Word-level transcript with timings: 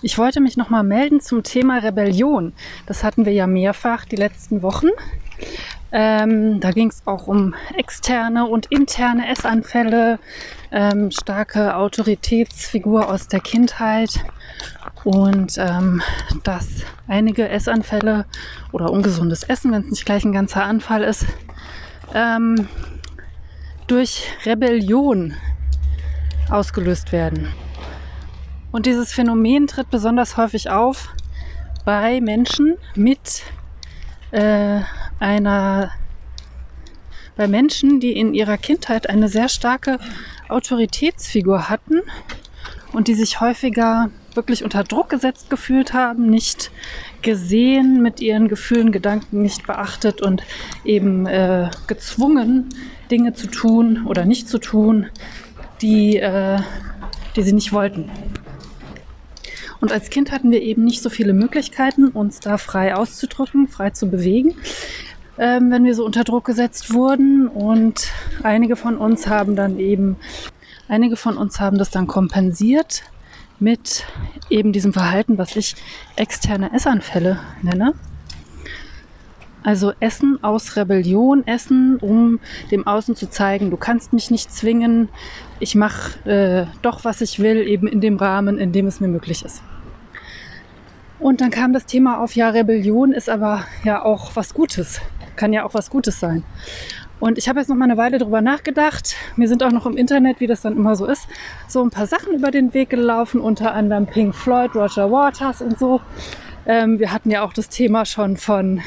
Ich 0.00 0.16
wollte 0.16 0.40
mich 0.40 0.56
nochmal 0.56 0.84
melden 0.84 1.20
zum 1.20 1.42
Thema 1.42 1.78
Rebellion. 1.78 2.52
Das 2.86 3.02
hatten 3.02 3.26
wir 3.26 3.32
ja 3.32 3.48
mehrfach 3.48 4.04
die 4.04 4.14
letzten 4.14 4.62
Wochen. 4.62 4.88
Ähm, 5.90 6.60
da 6.60 6.70
ging 6.70 6.88
es 6.88 7.02
auch 7.04 7.26
um 7.26 7.54
externe 7.76 8.46
und 8.46 8.66
interne 8.66 9.28
Essanfälle, 9.28 10.20
ähm, 10.70 11.10
starke 11.10 11.74
Autoritätsfigur 11.74 13.08
aus 13.08 13.26
der 13.26 13.40
Kindheit 13.40 14.10
und 15.02 15.54
ähm, 15.58 16.00
dass 16.44 16.68
einige 17.08 17.48
Essanfälle 17.48 18.26
oder 18.70 18.92
ungesundes 18.92 19.42
Essen, 19.42 19.72
wenn 19.72 19.82
es 19.82 19.90
nicht 19.90 20.06
gleich 20.06 20.24
ein 20.24 20.32
ganzer 20.32 20.62
Anfall 20.62 21.02
ist, 21.02 21.26
ähm, 22.14 22.68
durch 23.88 24.28
Rebellion 24.44 25.34
ausgelöst 26.50 27.10
werden. 27.10 27.48
Und 28.78 28.86
dieses 28.86 29.12
Phänomen 29.12 29.66
tritt 29.66 29.90
besonders 29.90 30.36
häufig 30.36 30.70
auf 30.70 31.08
bei 31.84 32.20
Menschen 32.20 32.76
mit 32.94 33.42
äh, 34.30 34.82
einer, 35.18 35.90
bei 37.36 37.48
Menschen, 37.48 37.98
die 37.98 38.12
in 38.12 38.34
ihrer 38.34 38.56
Kindheit 38.56 39.10
eine 39.10 39.28
sehr 39.28 39.48
starke 39.48 39.98
Autoritätsfigur 40.48 41.68
hatten 41.68 42.02
und 42.92 43.08
die 43.08 43.14
sich 43.14 43.40
häufiger 43.40 44.10
wirklich 44.34 44.62
unter 44.62 44.84
Druck 44.84 45.08
gesetzt 45.08 45.50
gefühlt 45.50 45.92
haben, 45.92 46.30
nicht 46.30 46.70
gesehen, 47.20 48.00
mit 48.00 48.20
ihren 48.20 48.46
Gefühlen, 48.46 48.92
Gedanken 48.92 49.42
nicht 49.42 49.66
beachtet 49.66 50.22
und 50.22 50.44
eben 50.84 51.26
äh, 51.26 51.68
gezwungen, 51.88 52.68
Dinge 53.10 53.32
zu 53.32 53.48
tun 53.48 54.06
oder 54.06 54.24
nicht 54.24 54.48
zu 54.48 54.58
tun, 54.58 55.08
die, 55.82 56.18
äh, 56.18 56.60
die 57.34 57.42
sie 57.42 57.54
nicht 57.54 57.72
wollten. 57.72 58.08
Und 59.80 59.92
als 59.92 60.10
Kind 60.10 60.32
hatten 60.32 60.50
wir 60.50 60.62
eben 60.62 60.84
nicht 60.84 61.02
so 61.02 61.10
viele 61.10 61.32
Möglichkeiten, 61.32 62.08
uns 62.08 62.40
da 62.40 62.58
frei 62.58 62.94
auszudrücken, 62.94 63.68
frei 63.68 63.90
zu 63.90 64.10
bewegen, 64.10 64.56
ähm, 65.38 65.70
wenn 65.70 65.84
wir 65.84 65.94
so 65.94 66.04
unter 66.04 66.24
Druck 66.24 66.44
gesetzt 66.44 66.92
wurden. 66.92 67.48
Und 67.48 68.10
einige 68.42 68.76
von 68.76 68.96
uns 68.96 69.26
haben 69.28 69.54
dann 69.56 69.78
eben, 69.78 70.16
einige 70.88 71.16
von 71.16 71.36
uns 71.36 71.60
haben 71.60 71.78
das 71.78 71.90
dann 71.90 72.06
kompensiert 72.06 73.02
mit 73.60 74.04
eben 74.50 74.72
diesem 74.72 74.92
Verhalten, 74.92 75.38
was 75.38 75.56
ich 75.56 75.76
externe 76.16 76.72
Essanfälle 76.72 77.40
nenne. 77.62 77.94
Also 79.62 79.92
Essen 80.00 80.42
aus 80.42 80.76
Rebellion, 80.76 81.46
Essen, 81.46 81.96
um 81.96 82.38
dem 82.70 82.86
Außen 82.86 83.16
zu 83.16 83.28
zeigen, 83.28 83.70
du 83.70 83.76
kannst 83.76 84.12
mich 84.12 84.30
nicht 84.30 84.52
zwingen, 84.52 85.08
ich 85.58 85.74
mache 85.74 86.28
äh, 86.28 86.66
doch, 86.82 87.04
was 87.04 87.20
ich 87.20 87.40
will, 87.40 87.66
eben 87.66 87.88
in 87.88 88.00
dem 88.00 88.16
Rahmen, 88.16 88.58
in 88.58 88.72
dem 88.72 88.86
es 88.86 89.00
mir 89.00 89.08
möglich 89.08 89.44
ist. 89.44 89.62
Und 91.18 91.40
dann 91.40 91.50
kam 91.50 91.72
das 91.72 91.86
Thema 91.86 92.20
auf, 92.20 92.36
ja, 92.36 92.50
Rebellion 92.50 93.12
ist 93.12 93.28
aber 93.28 93.64
ja 93.82 94.04
auch 94.04 94.36
was 94.36 94.54
Gutes, 94.54 95.00
kann 95.34 95.52
ja 95.52 95.64
auch 95.64 95.74
was 95.74 95.90
Gutes 95.90 96.20
sein. 96.20 96.44
Und 97.20 97.36
ich 97.36 97.48
habe 97.48 97.58
jetzt 97.58 97.68
noch 97.68 97.74
mal 97.74 97.86
eine 97.86 97.96
Weile 97.96 98.18
drüber 98.18 98.40
nachgedacht. 98.40 99.16
Mir 99.34 99.48
sind 99.48 99.64
auch 99.64 99.72
noch 99.72 99.86
im 99.86 99.96
Internet, 99.96 100.38
wie 100.38 100.46
das 100.46 100.60
dann 100.60 100.76
immer 100.76 100.94
so 100.94 101.06
ist, 101.06 101.26
so 101.66 101.82
ein 101.82 101.90
paar 101.90 102.06
Sachen 102.06 102.32
über 102.32 102.52
den 102.52 102.72
Weg 102.74 102.90
gelaufen, 102.90 103.40
unter 103.40 103.74
anderem 103.74 104.06
Pink 104.06 104.36
Floyd, 104.36 104.76
Roger 104.76 105.10
Waters 105.10 105.60
und 105.60 105.78
so. 105.80 106.00
Ähm, 106.64 107.00
wir 107.00 107.12
hatten 107.12 107.30
ja 107.30 107.42
auch 107.42 107.52
das 107.52 107.68
Thema 107.68 108.04
schon 108.04 108.36
von 108.36 108.82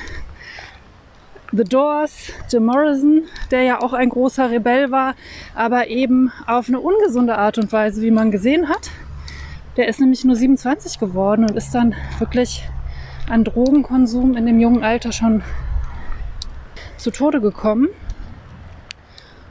The 1.54 1.66
Doors, 1.66 2.32
Jim 2.50 2.66
Morrison, 2.66 3.24
der 3.52 3.64
ja 3.64 3.82
auch 3.82 3.92
ein 3.92 4.08
großer 4.08 4.50
Rebell 4.50 4.90
war, 4.90 5.16
aber 5.54 5.88
eben 5.88 6.32
auf 6.48 6.70
eine 6.70 6.80
ungesunde 6.80 7.38
Art 7.38 7.58
und 7.58 7.74
Weise, 7.74 8.02
wie 8.02 8.12
man 8.12 8.32
gesehen 8.32 8.70
hat. 8.70 8.90
Der 9.76 9.90
ist 9.90 10.00
nämlich 10.00 10.24
nur 10.24 10.38
27 10.38 10.98
geworden 10.98 11.44
und 11.44 11.58
ist 11.58 11.76
dann 11.76 11.94
wirklich 12.20 12.64
an 13.30 13.44
Drogenkonsum 13.44 14.38
in 14.38 14.46
dem 14.46 14.62
jungen 14.62 14.84
Alter 14.84 15.12
schon 15.12 15.44
zu 16.96 17.12
Tode 17.12 17.42
gekommen. 17.42 17.90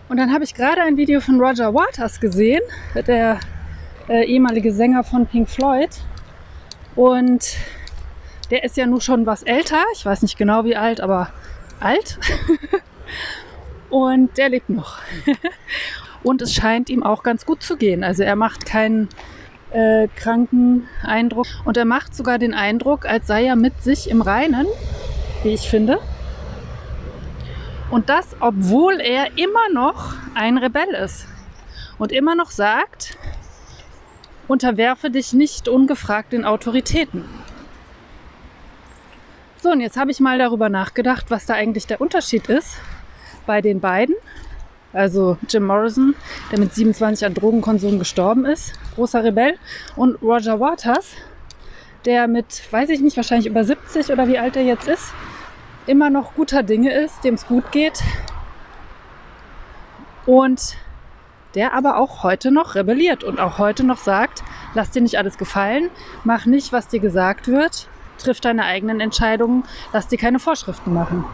Und 0.08 0.16
dann 0.16 0.32
habe 0.32 0.44
ich 0.44 0.54
gerade 0.54 0.80
ein 0.80 0.96
Video 0.96 1.20
von 1.20 1.38
Roger 1.38 1.74
Waters 1.74 2.18
gesehen, 2.18 2.62
der 2.94 3.40
äh, 4.08 4.24
ehemalige 4.24 4.72
Sänger 4.72 5.04
von 5.04 5.26
Pink 5.26 5.50
Floyd. 5.50 5.90
Und 6.96 7.56
der 8.50 8.64
ist 8.64 8.78
ja 8.78 8.86
nun 8.86 9.02
schon 9.02 9.26
was 9.26 9.42
älter. 9.42 9.84
Ich 9.94 10.06
weiß 10.06 10.22
nicht 10.22 10.38
genau 10.38 10.64
wie 10.64 10.76
alt, 10.76 11.02
aber 11.02 11.28
alt 11.80 12.18
und 13.90 14.36
der 14.38 14.48
lebt 14.48 14.70
noch. 14.70 14.98
und 16.22 16.42
es 16.42 16.54
scheint 16.54 16.90
ihm 16.90 17.02
auch 17.02 17.22
ganz 17.22 17.46
gut 17.46 17.62
zu 17.62 17.76
gehen. 17.76 18.04
Also 18.04 18.22
er 18.22 18.36
macht 18.36 18.66
keinen 18.66 19.08
äh, 19.70 20.08
kranken 20.16 20.88
Eindruck 21.02 21.46
und 21.64 21.76
er 21.76 21.84
macht 21.84 22.14
sogar 22.14 22.38
den 22.38 22.54
Eindruck, 22.54 23.06
als 23.06 23.26
sei 23.26 23.46
er 23.46 23.56
mit 23.56 23.82
sich 23.82 24.10
im 24.10 24.22
Reinen, 24.22 24.66
wie 25.42 25.50
ich 25.50 25.68
finde. 25.68 25.98
Und 27.90 28.08
das, 28.08 28.36
obwohl 28.38 29.00
er 29.00 29.36
immer 29.36 29.68
noch 29.72 30.14
ein 30.34 30.58
Rebell 30.58 30.90
ist 30.90 31.26
und 31.98 32.12
immer 32.12 32.36
noch 32.36 32.50
sagt, 32.50 33.18
unterwerfe 34.46 35.10
dich 35.10 35.32
nicht 35.32 35.68
ungefragt 35.68 36.32
den 36.32 36.44
Autoritäten. 36.44 37.24
So, 39.62 39.70
und 39.70 39.80
jetzt 39.80 39.98
habe 39.98 40.10
ich 40.10 40.20
mal 40.20 40.38
darüber 40.38 40.70
nachgedacht, 40.70 41.26
was 41.28 41.44
da 41.44 41.52
eigentlich 41.52 41.86
der 41.86 42.00
Unterschied 42.00 42.48
ist 42.48 42.78
bei 43.44 43.60
den 43.60 43.78
beiden. 43.80 44.14
Also 44.94 45.36
Jim 45.50 45.66
Morrison, 45.66 46.14
der 46.50 46.58
mit 46.58 46.74
27 46.74 47.26
an 47.26 47.34
Drogenkonsum 47.34 47.98
gestorben 47.98 48.46
ist, 48.46 48.72
großer 48.94 49.22
Rebell, 49.22 49.58
und 49.96 50.20
Roger 50.22 50.60
Waters, 50.60 51.12
der 52.06 52.26
mit, 52.26 52.72
weiß 52.72 52.88
ich 52.88 53.00
nicht, 53.00 53.18
wahrscheinlich 53.18 53.48
über 53.48 53.62
70 53.62 54.10
oder 54.10 54.28
wie 54.28 54.38
alt 54.38 54.56
er 54.56 54.62
jetzt 54.62 54.88
ist, 54.88 55.12
immer 55.86 56.08
noch 56.08 56.34
guter 56.34 56.62
Dinge 56.62 56.94
ist, 56.94 57.22
dem 57.22 57.34
es 57.34 57.46
gut 57.46 57.70
geht. 57.70 58.00
Und 60.24 60.76
der 61.54 61.74
aber 61.74 61.98
auch 61.98 62.22
heute 62.22 62.50
noch 62.50 62.76
rebelliert 62.76 63.24
und 63.24 63.38
auch 63.38 63.58
heute 63.58 63.84
noch 63.84 63.98
sagt, 63.98 64.42
lass 64.72 64.90
dir 64.90 65.02
nicht 65.02 65.18
alles 65.18 65.36
gefallen, 65.36 65.90
mach 66.24 66.46
nicht, 66.46 66.72
was 66.72 66.88
dir 66.88 67.00
gesagt 67.00 67.46
wird, 67.46 67.88
triff 68.20 68.40
deine 68.40 68.64
eigenen 68.64 69.00
Entscheidungen, 69.00 69.64
lass 69.92 70.08
dir 70.08 70.18
keine 70.18 70.38
Vorschriften 70.38 70.92
machen. 70.92 71.24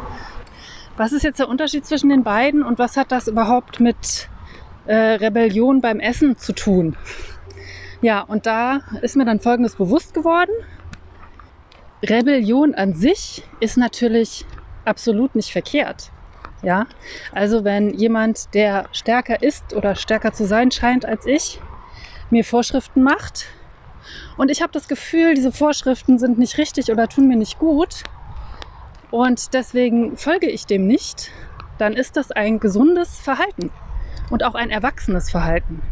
Was 0.97 1.13
ist 1.13 1.25
jetzt 1.25 1.39
der 1.39 1.49
Unterschied 1.49 1.85
zwischen 1.85 2.09
den 2.09 2.23
beiden 2.23 2.63
und 2.63 2.79
was 2.79 2.97
hat 2.97 3.13
das 3.13 3.29
überhaupt 3.29 3.81
mit 3.81 4.29
äh, 4.87 4.95
Rebellion 4.95 5.81
beim 5.81 6.01
Essen 6.01 6.39
zu 6.39 6.55
tun? 6.55 6.97
Ja, 8.01 8.21
und 8.21 8.47
da 8.47 8.81
ist 9.03 9.17
mir 9.17 9.25
dann 9.25 9.41
Folgendes 9.41 9.77
bewusst 9.77 10.15
geworden. 10.15 10.53
Rebellion 12.03 12.75
an 12.75 12.95
sich 12.95 13.43
ist 13.61 13.77
natürlich 13.77 14.47
absolut 14.85 15.35
nicht 15.35 15.53
verkehrt. 15.53 16.11
Ja, 16.63 16.87
also 17.33 17.65
wenn 17.65 17.93
jemand, 17.93 18.55
der 18.55 18.89
stärker 18.93 19.43
ist 19.43 19.75
oder 19.75 19.95
stärker 19.95 20.33
zu 20.33 20.47
sein 20.47 20.71
scheint 20.71 21.05
als 21.05 21.27
ich, 21.27 21.61
mir 22.31 22.45
Vorschriften 22.45 23.03
macht, 23.03 23.47
und 24.37 24.51
ich 24.51 24.63
habe 24.63 24.73
das 24.73 24.89
Gefühl, 24.89 25.35
diese 25.35 25.53
Vorschriften 25.53 26.19
sind 26.19 26.39
nicht 26.39 26.59
richtig 26.59 26.91
oder 26.91 27.09
tun 27.09 27.29
mir 27.29 27.37
nicht 27.37 27.59
gut. 27.59 28.03
Und 29.11 29.55
deswegen 29.55 30.17
folge 30.17 30.49
ich 30.49 30.67
dem 30.67 30.87
nicht. 30.87 31.31
Dann 31.79 31.93
ist 31.93 32.17
das 32.17 32.33
ein 32.33 32.59
gesundes 32.59 33.19
Verhalten 33.19 33.71
und 34.31 34.43
auch 34.45 34.55
ein 34.55 34.71
erwachsenes 34.71 35.31
Verhalten. 35.31 35.83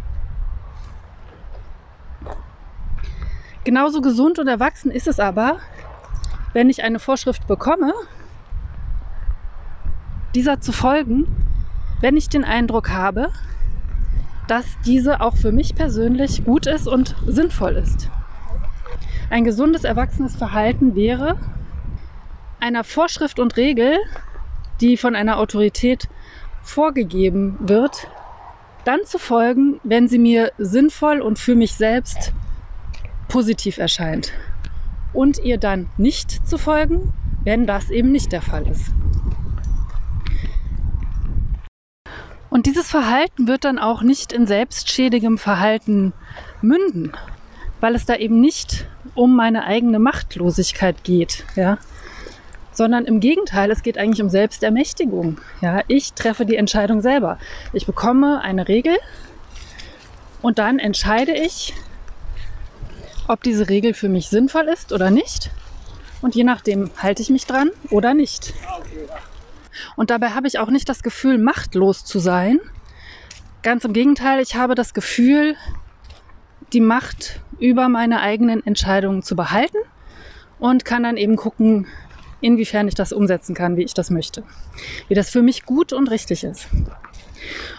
Genauso 3.64 4.00
gesund 4.00 4.38
und 4.38 4.46
erwachsen 4.46 4.90
ist 4.90 5.06
es 5.06 5.20
aber, 5.20 5.58
wenn 6.52 6.68
ich 6.68 6.84
eine 6.84 6.98
Vorschrift 6.98 7.46
bekomme, 7.46 7.92
dieser 10.34 10.60
zu 10.60 10.72
folgen, 10.72 11.26
wenn 12.00 12.16
ich 12.16 12.28
den 12.28 12.44
Eindruck 12.44 12.90
habe, 12.90 13.30
dass 14.48 14.66
diese 14.84 15.20
auch 15.20 15.36
für 15.36 15.52
mich 15.52 15.74
persönlich 15.74 16.44
gut 16.44 16.66
ist 16.66 16.86
und 16.86 17.14
sinnvoll 17.26 17.76
ist. 17.76 18.10
Ein 19.30 19.44
gesundes, 19.44 19.84
erwachsenes 19.84 20.36
Verhalten 20.36 20.94
wäre, 20.94 21.38
einer 22.60 22.84
Vorschrift 22.84 23.38
und 23.38 23.56
Regel, 23.56 23.98
die 24.80 24.96
von 24.96 25.14
einer 25.14 25.38
Autorität 25.38 26.08
vorgegeben 26.62 27.56
wird, 27.60 28.08
dann 28.84 29.04
zu 29.04 29.18
folgen, 29.18 29.80
wenn 29.82 30.08
sie 30.08 30.18
mir 30.18 30.52
sinnvoll 30.58 31.20
und 31.20 31.38
für 31.38 31.54
mich 31.54 31.74
selbst 31.74 32.32
positiv 33.28 33.78
erscheint. 33.78 34.32
Und 35.12 35.38
ihr 35.38 35.58
dann 35.58 35.88
nicht 35.96 36.46
zu 36.46 36.58
folgen, 36.58 37.12
wenn 37.44 37.66
das 37.66 37.90
eben 37.90 38.12
nicht 38.12 38.32
der 38.32 38.42
Fall 38.42 38.66
ist. 38.66 38.92
Und 42.54 42.66
dieses 42.66 42.88
Verhalten 42.88 43.48
wird 43.48 43.64
dann 43.64 43.80
auch 43.80 44.02
nicht 44.02 44.32
in 44.32 44.46
selbstschädigem 44.46 45.38
Verhalten 45.38 46.12
münden, 46.62 47.10
weil 47.80 47.96
es 47.96 48.06
da 48.06 48.14
eben 48.14 48.40
nicht 48.40 48.86
um 49.16 49.34
meine 49.34 49.64
eigene 49.64 49.98
Machtlosigkeit 49.98 51.02
geht, 51.02 51.44
ja, 51.56 51.78
sondern 52.70 53.06
im 53.06 53.18
Gegenteil, 53.18 53.72
es 53.72 53.82
geht 53.82 53.98
eigentlich 53.98 54.22
um 54.22 54.28
Selbstermächtigung. 54.28 55.40
Ja, 55.62 55.82
ich 55.88 56.12
treffe 56.12 56.46
die 56.46 56.54
Entscheidung 56.54 57.00
selber. 57.00 57.40
Ich 57.72 57.86
bekomme 57.86 58.40
eine 58.40 58.68
Regel 58.68 58.98
und 60.40 60.60
dann 60.60 60.78
entscheide 60.78 61.32
ich, 61.32 61.74
ob 63.26 63.42
diese 63.42 63.68
Regel 63.68 63.94
für 63.94 64.08
mich 64.08 64.28
sinnvoll 64.28 64.68
ist 64.68 64.92
oder 64.92 65.10
nicht. 65.10 65.50
Und 66.22 66.36
je 66.36 66.44
nachdem 66.44 66.92
halte 66.98 67.20
ich 67.20 67.30
mich 67.30 67.46
dran 67.46 67.72
oder 67.90 68.14
nicht. 68.14 68.54
Und 69.96 70.10
dabei 70.10 70.30
habe 70.30 70.46
ich 70.46 70.58
auch 70.58 70.70
nicht 70.70 70.88
das 70.88 71.02
Gefühl, 71.02 71.38
machtlos 71.38 72.04
zu 72.04 72.18
sein. 72.18 72.60
Ganz 73.62 73.84
im 73.84 73.92
Gegenteil, 73.92 74.40
ich 74.40 74.56
habe 74.56 74.74
das 74.74 74.94
Gefühl, 74.94 75.56
die 76.72 76.80
Macht 76.80 77.40
über 77.58 77.88
meine 77.88 78.20
eigenen 78.20 78.64
Entscheidungen 78.66 79.22
zu 79.22 79.36
behalten 79.36 79.78
und 80.58 80.84
kann 80.84 81.02
dann 81.02 81.16
eben 81.16 81.36
gucken, 81.36 81.86
inwiefern 82.40 82.88
ich 82.88 82.94
das 82.94 83.12
umsetzen 83.12 83.54
kann, 83.54 83.76
wie 83.76 83.84
ich 83.84 83.94
das 83.94 84.10
möchte. 84.10 84.44
Wie 85.08 85.14
das 85.14 85.30
für 85.30 85.42
mich 85.42 85.64
gut 85.64 85.92
und 85.92 86.10
richtig 86.10 86.44
ist. 86.44 86.68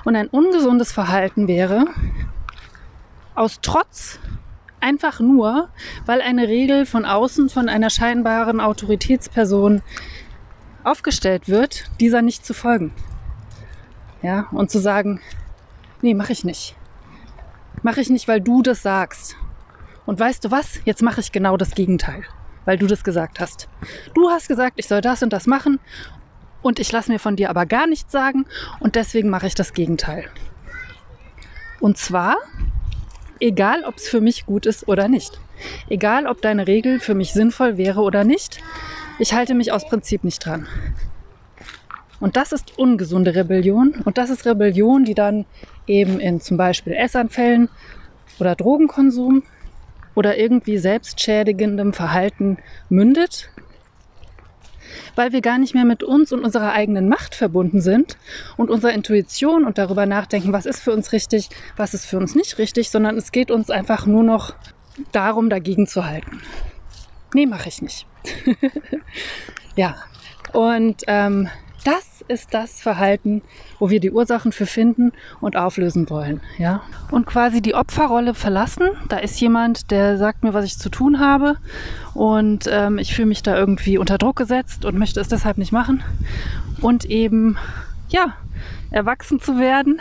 Und 0.03 0.15
ein 0.15 0.27
ungesundes 0.27 0.91
Verhalten 0.91 1.47
wäre, 1.47 1.85
aus 3.35 3.59
Trotz 3.61 4.19
einfach 4.79 5.19
nur, 5.19 5.69
weil 6.05 6.21
eine 6.21 6.47
Regel 6.47 6.85
von 6.85 7.05
außen 7.05 7.49
von 7.49 7.69
einer 7.69 7.89
scheinbaren 7.89 8.59
Autoritätsperson 8.59 9.81
aufgestellt 10.85 11.49
wird, 11.49 11.85
dieser 11.99 12.21
nicht 12.21 12.45
zu 12.45 12.53
folgen. 12.53 12.93
Ja, 14.21 14.47
und 14.51 14.71
zu 14.71 14.79
sagen, 14.79 15.21
nee, 16.01 16.13
mache 16.13 16.33
ich 16.33 16.43
nicht. 16.43 16.75
Mache 17.83 18.01
ich 18.01 18.09
nicht, 18.09 18.27
weil 18.27 18.41
du 18.41 18.61
das 18.61 18.81
sagst. 18.81 19.35
Und 20.05 20.19
weißt 20.19 20.45
du 20.45 20.51
was? 20.51 20.79
Jetzt 20.85 21.01
mache 21.01 21.19
ich 21.19 21.31
genau 21.31 21.57
das 21.57 21.71
Gegenteil, 21.71 22.23
weil 22.65 22.77
du 22.77 22.87
das 22.87 23.03
gesagt 23.03 23.39
hast. 23.39 23.67
Du 24.13 24.29
hast 24.29 24.47
gesagt, 24.47 24.73
ich 24.77 24.87
soll 24.87 25.01
das 25.01 25.23
und 25.23 25.33
das 25.33 25.47
machen 25.47 25.79
und 26.61 26.79
ich 26.79 26.91
lasse 26.91 27.11
mir 27.11 27.19
von 27.19 27.35
dir 27.35 27.49
aber 27.49 27.65
gar 27.65 27.87
nichts 27.87 28.11
sagen 28.11 28.45
und 28.79 28.95
deswegen 28.95 29.29
mache 29.29 29.47
ich 29.47 29.55
das 29.55 29.73
Gegenteil. 29.73 30.29
Und 31.79 31.97
zwar, 31.97 32.37
egal 33.39 33.83
ob 33.83 33.97
es 33.97 34.07
für 34.07 34.21
mich 34.21 34.45
gut 34.45 34.65
ist 34.65 34.87
oder 34.87 35.07
nicht. 35.07 35.39
Egal 35.89 36.25
ob 36.25 36.41
deine 36.41 36.67
Regel 36.67 36.99
für 36.99 37.13
mich 37.13 37.33
sinnvoll 37.33 37.77
wäre 37.77 38.01
oder 38.01 38.23
nicht, 38.23 38.63
ich 39.19 39.33
halte 39.33 39.55
mich 39.55 39.71
aus 39.71 39.87
Prinzip 39.87 40.23
nicht 40.23 40.45
dran. 40.45 40.67
Und 42.19 42.37
das 42.37 42.51
ist 42.51 42.77
ungesunde 42.77 43.35
Rebellion. 43.35 44.01
Und 44.05 44.17
das 44.17 44.29
ist 44.29 44.45
Rebellion, 44.45 45.05
die 45.05 45.13
dann 45.13 45.45
eben 45.85 46.19
in 46.19 46.39
zum 46.39 46.57
Beispiel 46.57 46.93
Essanfällen 46.93 47.69
oder 48.39 48.55
Drogenkonsum 48.55 49.43
oder 50.15 50.37
irgendwie 50.37 50.77
selbstschädigendem 50.77 51.93
Verhalten 51.93 52.57
mündet, 52.89 53.49
weil 55.15 55.33
wir 55.33 55.41
gar 55.41 55.57
nicht 55.57 55.73
mehr 55.75 55.85
mit 55.85 56.03
uns 56.03 56.31
und 56.31 56.43
unserer 56.43 56.71
eigenen 56.71 57.09
Macht 57.09 57.35
verbunden 57.35 57.81
sind 57.81 58.17
und 58.55 58.69
unserer 58.69 58.93
Intuition 58.93 59.65
und 59.65 59.77
darüber 59.77 60.05
nachdenken, 60.05 60.53
was 60.53 60.65
ist 60.65 60.81
für 60.81 60.93
uns 60.93 61.11
richtig, 61.11 61.49
was 61.75 61.93
ist 61.93 62.05
für 62.05 62.17
uns 62.17 62.33
nicht 62.33 62.57
richtig, 62.57 62.89
sondern 62.89 63.17
es 63.17 63.31
geht 63.31 63.51
uns 63.51 63.69
einfach 63.69 64.05
nur 64.05 64.23
noch 64.23 64.55
darum, 65.11 65.49
dagegen 65.49 65.85
zu 65.85 66.05
halten. 66.05 66.41
Nee, 67.35 67.47
mache 67.47 67.67
ich 67.67 67.81
nicht. 67.81 68.07
ja, 69.75 69.97
und 70.53 71.01
ähm, 71.07 71.49
das 71.83 72.23
ist 72.29 72.53
das 72.53 72.79
Verhalten, 72.79 73.41
wo 73.77 73.89
wir 73.89 73.99
die 73.99 74.09
Ursachen 74.09 74.53
für 74.53 74.65
finden 74.65 75.11
und 75.41 75.57
auflösen 75.57 76.09
wollen. 76.09 76.39
Ja? 76.57 76.83
Und 77.11 77.25
quasi 77.25 77.61
die 77.61 77.75
Opferrolle 77.75 78.35
verlassen. 78.35 78.87
Da 79.09 79.17
ist 79.17 79.37
jemand, 79.41 79.91
der 79.91 80.17
sagt 80.17 80.45
mir, 80.45 80.53
was 80.53 80.63
ich 80.63 80.79
zu 80.79 80.87
tun 80.87 81.19
habe. 81.19 81.57
Und 82.13 82.69
ähm, 82.71 82.99
ich 82.99 83.13
fühle 83.13 83.27
mich 83.27 83.43
da 83.43 83.57
irgendwie 83.57 83.97
unter 83.97 84.17
Druck 84.17 84.37
gesetzt 84.37 84.85
und 84.85 84.97
möchte 84.97 85.19
es 85.19 85.27
deshalb 85.27 85.57
nicht 85.57 85.73
machen. 85.73 86.03
Und 86.79 87.03
eben, 87.03 87.57
ja, 88.07 88.37
erwachsen 88.91 89.41
zu 89.41 89.59
werden 89.59 89.99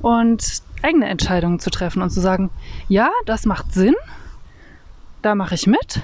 und 0.00 0.64
eigene 0.82 1.06
Entscheidungen 1.06 1.60
zu 1.60 1.70
treffen 1.70 2.02
und 2.02 2.10
zu 2.10 2.20
sagen, 2.20 2.50
ja, 2.88 3.08
das 3.24 3.46
macht 3.46 3.72
Sinn. 3.72 3.94
Da 5.22 5.36
mache 5.36 5.54
ich 5.54 5.68
mit 5.68 6.02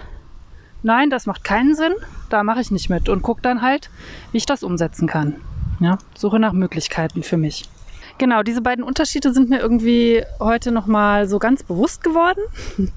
nein, 0.87 1.11
das 1.11 1.27
macht 1.27 1.44
keinen 1.44 1.75
Sinn, 1.75 1.93
da 2.31 2.43
mache 2.43 2.61
ich 2.61 2.71
nicht 2.71 2.88
mit 2.88 3.09
und 3.09 3.23
gucke 3.23 3.43
dann 3.43 3.61
halt, 3.61 3.91
wie 4.33 4.38
ich 4.38 4.47
das 4.47 4.62
umsetzen 4.62 5.06
kann. 5.06 5.37
Ja, 5.81 5.99
suche 6.17 6.38
nach 6.38 6.53
Möglichkeiten 6.53 7.23
für 7.23 7.37
mich. 7.37 7.69
Genau, 8.18 8.42
diese 8.42 8.62
beiden 8.62 8.82
Unterschiede 8.82 9.32
sind 9.32 9.50
mir 9.50 9.60
irgendwie 9.60 10.24
heute 10.40 10.72
nochmal 10.72 11.28
so 11.28 11.38
ganz 11.38 11.62
bewusst 11.62 12.02
geworden. 12.02 12.40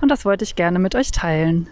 Und 0.00 0.10
das 0.10 0.24
wollte 0.24 0.44
ich 0.44 0.54
gerne 0.56 0.78
mit 0.78 0.94
euch 0.94 1.10
teilen. 1.10 1.68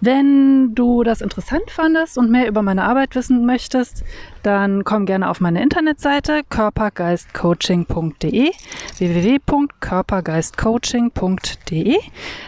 Wenn 0.00 0.74
du 0.74 1.04
das 1.04 1.20
interessant 1.20 1.70
fandest 1.70 2.16
und 2.18 2.30
mehr 2.30 2.48
über 2.48 2.62
meine 2.62 2.84
Arbeit 2.84 3.14
wissen 3.14 3.44
möchtest, 3.46 4.02
dann 4.42 4.82
komm 4.84 5.06
gerne 5.06 5.30
auf 5.30 5.40
meine 5.40 5.62
Internetseite 5.62 6.42
körpergeistcoaching.de 6.48 8.50
www.körpergeistcoaching.de. 8.98 11.98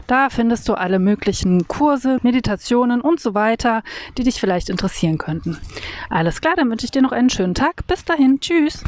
Da 0.06 0.30
findest 0.30 0.68
du 0.68 0.74
alle 0.74 0.98
möglichen 0.98 1.68
Kurse, 1.68 2.18
Meditationen 2.22 3.00
und 3.00 3.20
so 3.20 3.34
weiter, 3.34 3.84
die 4.18 4.24
dich 4.24 4.40
vielleicht 4.40 4.68
interessieren 4.68 5.18
könnten. 5.18 5.58
Alles 6.10 6.40
klar, 6.40 6.54
dann 6.56 6.68
wünsche 6.70 6.86
ich 6.86 6.90
dir 6.90 7.02
noch 7.02 7.12
einen 7.12 7.30
schönen 7.30 7.54
Tag. 7.54 7.86
Bis 7.86 8.04
dahin, 8.04 8.40
tschüss. 8.40 8.82